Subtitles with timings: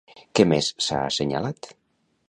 [0.39, 1.71] Què més s'ha assenyalat?